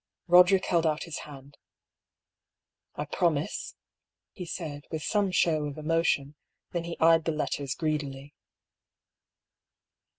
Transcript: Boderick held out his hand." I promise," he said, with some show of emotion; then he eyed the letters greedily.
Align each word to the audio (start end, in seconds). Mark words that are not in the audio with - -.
Boderick 0.27 0.65
held 0.65 0.87
out 0.87 1.03
his 1.03 1.19
hand." 1.29 1.59
I 2.95 3.05
promise," 3.05 3.75
he 4.31 4.47
said, 4.47 4.85
with 4.89 5.03
some 5.03 5.29
show 5.29 5.65
of 5.67 5.77
emotion; 5.77 6.33
then 6.71 6.85
he 6.85 6.97
eyed 6.99 7.25
the 7.25 7.31
letters 7.31 7.75
greedily. 7.75 8.33